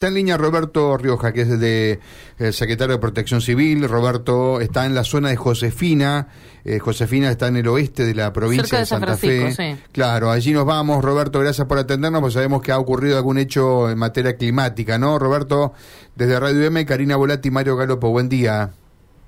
Está 0.00 0.08
en 0.08 0.14
línea 0.14 0.38
Roberto 0.38 0.96
Rioja, 0.96 1.34
que 1.34 1.42
es 1.42 1.60
de, 1.60 1.98
el 2.38 2.54
secretario 2.54 2.94
de 2.94 3.00
Protección 3.02 3.42
Civil. 3.42 3.86
Roberto 3.86 4.58
está 4.58 4.86
en 4.86 4.94
la 4.94 5.04
zona 5.04 5.28
de 5.28 5.36
Josefina. 5.36 6.28
Eh, 6.64 6.78
Josefina 6.78 7.28
está 7.28 7.48
en 7.48 7.58
el 7.58 7.68
oeste 7.68 8.06
de 8.06 8.14
la 8.14 8.32
provincia 8.32 8.78
de, 8.78 8.86
Santa 8.86 9.18
Fe. 9.18 9.76
Claro, 9.92 10.30
allí 10.30 10.54
nos 10.54 10.64
vamos. 10.64 11.04
Roberto, 11.04 11.40
gracias 11.40 11.68
por 11.68 11.76
atendernos, 11.76 12.22
pues 12.22 12.32
sabemos 12.32 12.62
que 12.62 12.72
ha 12.72 12.78
ocurrido 12.78 13.18
algún 13.18 13.36
hecho 13.36 13.90
en 13.90 13.98
materia 13.98 14.38
climática, 14.38 14.96
¿no? 14.96 15.18
Roberto, 15.18 15.74
desde 16.16 16.40
Radio 16.40 16.64
M, 16.64 16.86
Karina 16.86 17.16
Volati 17.16 17.48
y 17.48 17.50
Mario 17.50 17.76
Galopo, 17.76 18.08
buen 18.08 18.30
día. 18.30 18.70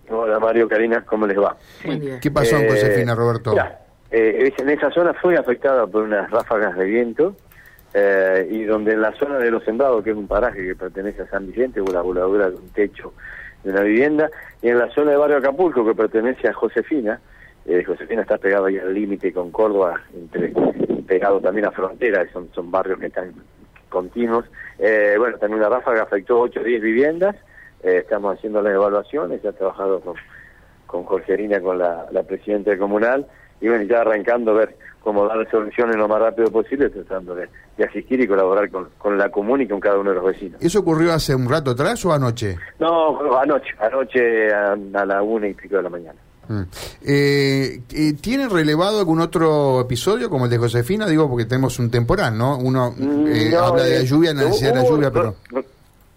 Hola 0.09 0.39
Mario, 0.39 0.67
Karina, 0.71 1.05
¿cómo 1.05 1.27
les 1.27 1.37
va? 1.37 1.55
¿Qué 2.19 2.31
pasó 2.31 2.57
en 2.57 2.65
eh, 2.65 2.71
Josefina, 2.71 3.15
Roberto? 3.15 3.55
Eh, 4.11 4.51
en 4.57 4.71
esa 4.71 4.91
zona 4.91 5.13
fue 5.21 5.37
afectada 5.37 5.87
por 5.87 6.05
unas 6.05 6.31
ráfagas 6.31 6.75
de 6.79 6.87
viento 6.87 7.37
eh, 7.95 8.49
y 8.51 8.65
donde 8.65 8.93
en 8.93 9.03
la 9.03 9.13
zona 9.13 9.39
de 9.39 9.51
los 9.51 9.65
sembrados, 9.65 10.03
que 10.03 10.11
es 10.11 10.17
un 10.17 10.27
paraje 10.27 10.65
que 10.65 10.75
pertenece 10.75 11.23
a 11.23 11.29
San 11.29 11.47
Vicente, 11.47 11.81
hubo 11.81 11.93
la 11.93 12.03
voladura 12.03 12.51
de 12.51 12.57
un 12.57 12.69
techo 12.71 13.13
de 13.65 13.71
una 13.71 13.83
vivienda, 13.83 14.31
y 14.61 14.69
en 14.69 14.79
la 14.79 14.91
zona 14.91 15.13
de 15.13 15.17
Barrio 15.17 15.37
Acapulco, 15.37 15.85
que 15.85 15.95
pertenece 15.95 16.49
a 16.49 16.53
Josefina, 16.53 17.21
eh, 17.67 17.85
Josefina 17.85 18.23
está 18.23 18.39
pegado 18.39 18.67
ahí 18.67 18.79
al 18.79 18.93
límite 18.93 19.33
con 19.33 19.51
Córdoba, 19.51 20.01
entre, 20.15 20.53
pegado 21.07 21.41
también 21.41 21.67
a 21.67 21.71
frontera, 21.71 22.27
son, 22.33 22.49
son 22.55 22.71
barrios 22.71 22.99
que 22.99 23.07
están 23.07 23.33
continuos. 23.89 24.47
Eh, 24.79 25.15
bueno, 25.19 25.37
también 25.39 25.61
la 25.61 25.69
ráfaga 25.69 26.03
afectó 26.03 26.41
8 26.41 26.61
o 26.61 26.65
10 26.65 26.83
viviendas, 26.83 27.37
eh, 27.83 27.99
estamos 27.99 28.37
haciendo 28.37 28.63
las 28.63 28.75
evaluaciones, 28.75 29.43
ya 29.43 29.51
he 29.51 29.53
trabajado 29.53 30.01
con, 30.01 30.15
con 30.87 31.05
Jorgerina, 31.05 31.61
con 31.61 31.79
la 31.79 32.23
presidenta 32.27 32.77
comunal, 32.79 33.27
y 33.63 33.69
bueno, 33.69 33.85
ya 33.85 34.01
arrancando 34.01 34.51
a 34.51 34.55
ver 34.55 34.77
cómo 35.03 35.27
dar 35.27 35.49
soluciones 35.51 35.97
lo 35.97 36.09
más 36.09 36.21
rápido 36.21 36.51
posible, 36.51 36.91
tratando 36.91 37.35
de, 37.35 37.49
asistir 37.83 38.21
y 38.21 38.27
colaborar 38.27 38.69
con, 38.71 38.89
con, 38.99 39.17
la 39.17 39.31
común 39.31 39.61
y 39.61 39.69
con 39.69 39.81
cada 39.81 39.99
uno 39.99 40.11
de 40.11 40.17
los 40.17 40.25
vecinos. 40.25 40.61
¿Eso 40.61 40.81
ocurrió 40.81 41.13
hace 41.13 41.35
un 41.35 41.49
rato 41.49 41.71
atrás 41.71 42.05
o 42.05 42.13
anoche? 42.13 42.57
No, 42.79 43.39
anoche, 43.39 43.71
anoche 43.81 44.53
a, 44.53 44.77
la 44.77 45.23
una 45.23 45.49
y 45.49 45.55
pico 45.55 45.77
de 45.77 45.83
la 45.83 45.89
mañana. 45.89 46.19
Mm. 46.49 46.63
Eh, 47.03 47.81
eh, 47.93 48.13
¿Tiene 48.21 48.49
relevado 48.49 48.99
algún 48.99 49.21
otro 49.21 49.81
episodio 49.81 50.29
como 50.29 50.47
el 50.47 50.51
de 50.51 50.59
Josefina? 50.59 51.07
Digo, 51.07 51.29
porque 51.29 51.45
tenemos 51.45 51.79
un 51.79 51.89
temporal, 51.89 52.37
¿no? 52.37 52.59
Uno 52.59 52.95
eh, 52.99 53.53
habla 53.57 53.85
de 53.85 53.99
la 53.99 54.05
lluvia, 54.05 54.35
necesidad 54.35 54.75
de 54.75 54.83
la 54.83 54.89
lluvia, 54.89 55.11
pero... 55.11 55.37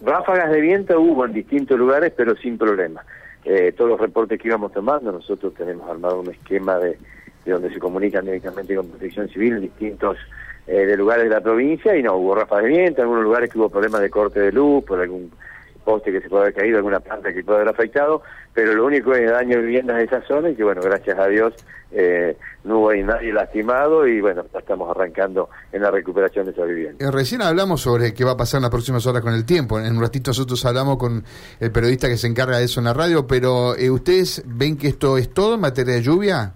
Ráfagas 0.01 0.51
de 0.51 0.61
viento 0.61 0.99
hubo 0.99 1.25
en 1.25 1.33
distintos 1.33 1.77
lugares, 1.79 2.11
pero 2.15 2.35
sin 2.35 2.57
problema. 2.57 3.03
todos 3.77 3.91
los 3.91 3.99
reportes 3.99 4.39
que 4.39 4.47
íbamos 4.47 4.71
tomando, 4.71 5.11
nosotros 5.11 5.53
tenemos 5.55 5.89
armado 5.89 6.19
un 6.19 6.29
esquema 6.29 6.77
de 6.77 6.97
de 7.45 7.51
donde 7.51 7.69
se 7.71 7.79
comunican 7.79 8.25
directamente 8.25 8.75
con 8.75 8.89
protección 8.89 9.29
civil 9.29 9.53
en 9.53 9.61
distintos 9.61 10.17
eh, 10.67 10.85
de 10.85 10.97
lugares 10.97 11.25
de 11.25 11.29
la 11.29 11.41
provincia 11.41 11.95
y 11.95 12.01
no, 12.01 12.15
hubo 12.15 12.33
ráfagas 12.33 12.65
de 12.65 12.69
viento, 12.69 13.01
en 13.01 13.03
algunos 13.03 13.23
lugares 13.23 13.51
que 13.51 13.59
hubo 13.59 13.69
problemas 13.69 14.01
de 14.01 14.09
corte 14.09 14.39
de 14.39 14.51
luz 14.51 14.83
por 14.83 14.99
algún 14.99 15.31
poste 15.85 16.11
que 16.11 16.19
se 16.19 16.27
puede 16.27 16.45
haber 16.45 16.55
caído, 16.55 16.77
alguna 16.77 16.99
planta 16.99 17.31
que 17.31 17.43
puede 17.43 17.59
haber 17.59 17.73
afectado, 17.73 18.23
pero 18.51 18.73
lo 18.73 18.85
único 18.85 19.13
es 19.13 19.29
daño 19.29 19.57
de 19.57 19.63
viviendas 19.63 19.97
de 19.97 20.03
esa 20.05 20.21
zona 20.23 20.49
y 20.49 20.55
que 20.55 20.63
bueno, 20.63 20.81
gracias 20.81 21.19
a 21.19 21.27
Dios 21.27 21.53
eh, 21.91 22.35
no 22.63 22.79
hubo 22.79 22.93
nadie 22.95 23.31
lastimado 23.31 24.07
y 24.07 24.19
bueno, 24.19 24.43
estamos 24.57 24.89
arrancando 24.89 25.49
en 25.71 25.83
la 25.83 25.91
recuperación 25.91 26.45
de 26.45 26.51
esa 26.51 26.63
vivienda. 26.63 27.05
Eh, 27.05 27.11
recién 27.11 27.43
hablamos 27.43 27.81
sobre 27.81 28.15
qué 28.15 28.25
va 28.25 28.31
a 28.31 28.37
pasar 28.37 28.57
en 28.57 28.63
las 28.63 28.71
próximas 28.71 29.05
horas 29.05 29.21
con 29.21 29.35
el 29.35 29.45
tiempo, 29.45 29.79
en 29.79 29.95
un 29.95 30.01
ratito 30.01 30.31
nosotros 30.31 30.65
hablamos 30.65 30.97
con 30.97 31.23
el 31.59 31.71
periodista 31.71 32.09
que 32.09 32.17
se 32.17 32.25
encarga 32.25 32.57
de 32.57 32.65
eso 32.65 32.79
en 32.79 32.85
la 32.85 32.93
radio, 32.93 33.27
pero 33.27 33.75
¿ustedes 33.91 34.43
ven 34.47 34.77
que 34.77 34.87
esto 34.87 35.19
es 35.19 35.31
todo 35.31 35.53
en 35.53 35.61
materia 35.61 35.93
de 35.93 36.01
lluvia? 36.01 36.53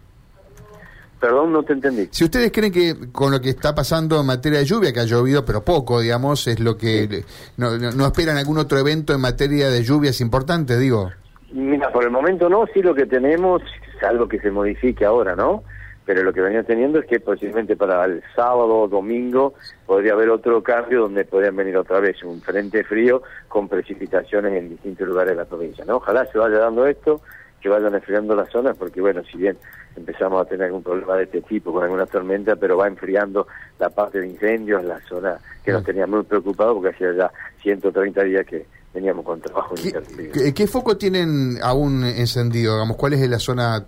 Perdón, 1.19 1.51
no 1.51 1.63
te 1.63 1.73
entendí. 1.73 2.07
Si 2.11 2.23
ustedes 2.23 2.51
creen 2.51 2.71
que 2.71 3.11
con 3.11 3.31
lo 3.31 3.41
que 3.41 3.49
está 3.49 3.75
pasando 3.75 4.21
en 4.21 4.25
materia 4.25 4.59
de 4.59 4.65
lluvia, 4.65 4.93
que 4.93 5.01
ha 5.01 5.05
llovido, 5.05 5.43
pero 5.43 5.63
poco, 5.63 5.99
digamos, 5.99 6.47
es 6.47 6.59
lo 6.59 6.77
que... 6.77 7.25
No, 7.57 7.77
no, 7.77 8.05
esperan 8.05 8.37
algún 8.37 8.57
otro 8.57 8.77
evento 8.77 9.13
en 9.13 9.19
materia 9.19 9.69
de 9.69 9.83
lluvias 9.83 10.21
importante, 10.21 10.77
digo? 10.77 11.11
Mira, 11.51 11.91
por 11.91 12.05
el 12.05 12.11
momento 12.11 12.47
no, 12.47 12.65
sí 12.73 12.81
lo 12.81 12.95
que 12.95 13.05
tenemos, 13.05 13.61
algo 14.07 14.27
que 14.29 14.39
se 14.39 14.49
modifique 14.49 15.03
ahora, 15.03 15.35
¿no? 15.35 15.63
Pero 16.05 16.23
lo 16.23 16.31
que 16.31 16.41
venía 16.41 16.63
teniendo 16.63 16.99
es 16.99 17.05
que 17.05 17.19
posiblemente 17.19 17.75
para 17.75 18.05
el 18.05 18.23
sábado 18.35 18.79
o 18.79 18.87
domingo 18.87 19.53
podría 19.85 20.13
haber 20.13 20.29
otro 20.29 20.63
cambio 20.63 21.01
donde 21.01 21.25
podrían 21.25 21.55
venir 21.55 21.77
otra 21.77 21.99
vez 21.99 22.23
un 22.23 22.41
frente 22.41 22.83
frío 22.83 23.21
con 23.47 23.67
precipitaciones 23.67 24.53
en 24.53 24.69
distintos 24.69 25.07
lugares 25.07 25.31
de 25.31 25.37
la 25.37 25.45
provincia, 25.45 25.83
¿no? 25.85 25.97
Ojalá 25.97 26.25
se 26.25 26.37
vaya 26.37 26.59
dando 26.59 26.87
esto 26.87 27.21
que 27.59 27.69
vayan 27.69 27.93
enfriando 27.93 28.35
las 28.35 28.49
zonas, 28.49 28.75
porque 28.77 29.01
bueno, 29.01 29.21
si 29.23 29.37
bien 29.37 29.57
empezamos 29.95 30.41
a 30.41 30.45
tener 30.45 30.67
algún 30.67 30.83
problema 30.83 31.15
de 31.17 31.23
este 31.23 31.41
tipo 31.41 31.73
con 31.73 31.83
alguna 31.83 32.05
tormenta, 32.05 32.55
pero 32.55 32.77
va 32.77 32.87
enfriando 32.87 33.47
la 33.79 33.89
parte 33.89 34.19
de 34.19 34.27
incendios, 34.27 34.83
la 34.83 34.99
zona 35.01 35.37
que 35.63 35.71
nos 35.71 35.83
mm. 35.83 35.85
tenía 35.85 36.07
muy 36.07 36.23
preocupados, 36.23 36.75
porque 36.75 36.89
hacía 36.89 37.13
ya 37.13 37.31
130 37.61 38.23
días 38.23 38.45
que 38.45 38.65
teníamos 38.93 39.23
con 39.23 39.39
trabajo 39.39 39.75
¿Qué, 39.75 40.53
¿Qué, 40.53 40.67
foco 40.67 40.97
tienen 40.97 41.57
aún 41.61 42.03
encendido? 42.03 42.73
Digamos, 42.73 42.97
¿Cuál 42.97 43.13
es 43.13 43.29
la 43.29 43.39
zona? 43.39 43.85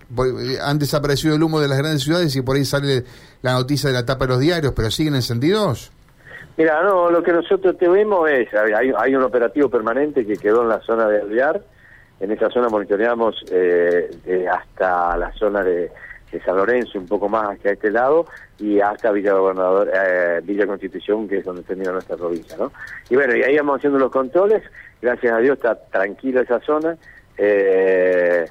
Han 0.62 0.80
desaparecido 0.80 1.36
el 1.36 1.42
humo 1.42 1.60
de 1.60 1.68
las 1.68 1.78
grandes 1.78 2.04
ciudades 2.04 2.36
y 2.36 2.42
por 2.42 2.56
ahí 2.56 2.66
sale 2.66 3.04
la 3.42 3.54
noticia 3.54 3.90
de 3.90 3.96
la 3.96 4.06
tapa 4.06 4.26
de 4.26 4.34
los 4.34 4.40
diarios, 4.40 4.74
pero 4.76 4.92
siguen 4.92 5.16
encendidos. 5.16 5.92
Mira, 6.58 6.84
no, 6.84 7.10
lo 7.10 7.24
que 7.24 7.32
nosotros 7.32 7.78
tenemos 7.78 8.30
es, 8.30 8.54
hay, 8.54 8.92
hay 8.96 9.16
un 9.16 9.24
operativo 9.24 9.70
permanente 9.70 10.26
que 10.26 10.36
quedó 10.36 10.62
en 10.64 10.70
la 10.70 10.82
zona 10.82 11.08
de 11.08 11.22
Alvear, 11.22 11.62
en 12.22 12.32
esa 12.32 12.50
zona 12.50 12.70
monitoreamos 12.70 13.44
eh, 13.52 14.48
hasta 14.50 15.18
la 15.18 15.32
zona 15.34 15.64
de, 15.64 15.92
San 16.46 16.56
Lorenzo, 16.56 16.98
un 16.98 17.08
poco 17.08 17.28
más 17.28 17.58
hacia 17.58 17.72
este 17.72 17.92
lado, 17.92 18.26
y 18.58 18.80
hasta 18.80 19.12
Villa 19.12 19.34
Gobernador, 19.34 19.92
eh, 19.94 20.40
Villa 20.42 20.66
Constitución, 20.66 21.28
que 21.28 21.40
es 21.40 21.44
donde 21.44 21.62
termina 21.64 21.92
nuestra 21.92 22.16
provincia, 22.16 22.56
¿no? 22.56 22.72
Y 23.10 23.16
bueno, 23.16 23.36
y 23.36 23.44
ahí 23.44 23.58
vamos 23.58 23.80
haciendo 23.80 24.00
los 24.00 24.12
controles, 24.12 24.64
gracias 25.02 25.34
a 25.34 25.40
Dios 25.40 25.58
está 25.58 25.76
tranquila 25.76 26.40
esa 26.40 26.62
zona, 26.62 26.96
eh, 27.38 28.46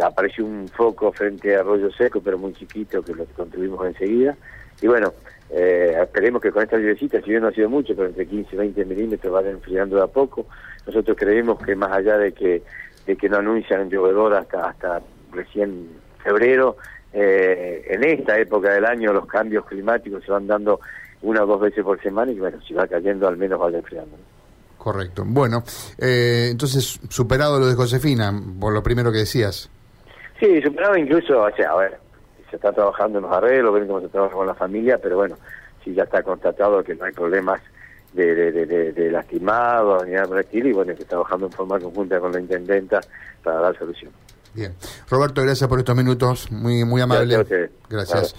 apareció 0.00 0.44
un 0.44 0.68
foco 0.68 1.10
frente 1.10 1.56
a 1.56 1.60
Arroyo 1.60 1.90
Seco, 1.90 2.20
pero 2.20 2.38
muy 2.38 2.52
chiquito, 2.52 3.02
que 3.02 3.12
lo 3.12 3.24
construimos 3.24 3.84
enseguida, 3.84 4.36
y 4.80 4.86
bueno, 4.86 5.12
eh, 5.50 5.96
esperemos 6.02 6.42
que 6.42 6.52
con 6.52 6.62
esta 6.62 6.76
lluviecita, 6.76 7.20
si 7.22 7.30
bien 7.30 7.42
no 7.42 7.48
ha 7.48 7.52
sido 7.52 7.68
mucho, 7.68 7.94
pero 7.96 8.08
entre 8.08 8.26
15 8.26 8.54
y 8.54 8.58
20 8.58 8.84
milímetros 8.84 9.32
van 9.32 9.46
enfriando 9.46 9.96
de 9.96 10.02
a 10.02 10.06
poco, 10.06 10.46
nosotros 10.86 11.16
creemos 11.18 11.58
que 11.60 11.74
más 11.74 11.90
allá 11.90 12.18
de 12.18 12.32
que 12.32 12.62
de 13.06 13.16
que 13.16 13.28
no 13.28 13.38
anuncian 13.38 13.88
llovedor 13.88 14.34
hasta, 14.34 14.68
hasta 14.68 15.00
recién 15.32 15.88
febrero. 16.22 16.76
Eh, 17.12 17.86
en 17.88 18.04
esta 18.04 18.38
época 18.38 18.72
del 18.72 18.84
año 18.84 19.12
los 19.12 19.26
cambios 19.26 19.64
climáticos 19.64 20.24
se 20.24 20.32
van 20.32 20.46
dando 20.46 20.80
una 21.22 21.44
o 21.44 21.46
dos 21.46 21.60
veces 21.60 21.82
por 21.82 22.00
semana 22.02 22.30
y 22.32 22.38
bueno, 22.38 22.58
si 22.66 22.74
va 22.74 22.86
cayendo 22.86 23.26
al 23.26 23.36
menos 23.36 23.60
va 23.60 23.68
enfriando. 23.68 24.16
Correcto. 24.76 25.24
Bueno, 25.26 25.64
eh, 25.98 26.48
entonces, 26.50 27.00
superado 27.08 27.58
lo 27.58 27.66
de 27.66 27.74
Josefina, 27.74 28.32
por 28.60 28.72
lo 28.72 28.82
primero 28.82 29.10
que 29.10 29.18
decías. 29.18 29.70
Sí, 30.38 30.60
superado 30.62 30.96
incluso, 30.96 31.42
o 31.42 31.50
sea, 31.56 31.70
a 31.70 31.76
ver, 31.76 31.98
se 32.50 32.56
está 32.56 32.72
trabajando 32.72 33.18
en 33.18 33.24
los 33.24 33.32
arreglos, 33.32 33.74
ven 33.74 33.86
cómo 33.86 34.00
se 34.00 34.08
trabaja 34.08 34.34
con 34.34 34.46
la 34.46 34.54
familia, 34.54 34.98
pero 35.02 35.16
bueno, 35.16 35.36
si 35.82 35.94
ya 35.94 36.04
está 36.04 36.22
constatado 36.22 36.84
que 36.84 36.94
no 36.94 37.04
hay 37.04 37.12
problemas 37.12 37.60
de, 38.12 38.34
de, 38.34 38.66
de, 38.66 38.92
de 38.92 39.10
lastimados 39.10 40.04
ni 40.06 40.12
nada 40.12 40.26
por 40.26 40.44
y 40.52 40.72
bueno, 40.72 40.94
que 40.94 41.04
trabajando 41.04 41.46
en 41.46 41.52
forma 41.52 41.78
conjunta 41.78 42.18
con 42.18 42.32
la 42.32 42.40
intendenta 42.40 43.00
para 43.42 43.60
dar 43.60 43.78
solución. 43.78 44.10
Bien. 44.54 44.74
Roberto, 45.10 45.42
gracias 45.42 45.68
por 45.68 45.78
estos 45.78 45.94
minutos, 45.94 46.50
muy 46.50 46.82
muy 46.84 47.02
amable. 47.02 47.68
Gracias. 47.90 48.34